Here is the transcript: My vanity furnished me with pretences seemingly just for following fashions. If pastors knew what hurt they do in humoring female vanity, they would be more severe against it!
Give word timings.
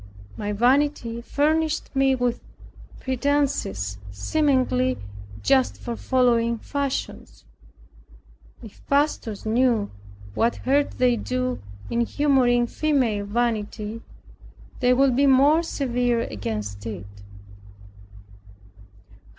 My 0.35 0.51
vanity 0.51 1.21
furnished 1.21 1.95
me 1.95 2.15
with 2.15 2.41
pretences 2.99 3.99
seemingly 4.09 4.97
just 5.43 5.77
for 5.79 5.95
following 5.95 6.57
fashions. 6.57 7.45
If 8.63 8.83
pastors 8.87 9.45
knew 9.45 9.91
what 10.33 10.55
hurt 10.55 10.97
they 10.97 11.17
do 11.17 11.61
in 11.91 12.01
humoring 12.01 12.65
female 12.65 13.27
vanity, 13.27 14.01
they 14.79 14.91
would 14.91 15.15
be 15.15 15.27
more 15.27 15.61
severe 15.61 16.21
against 16.21 16.87
it! 16.87 17.05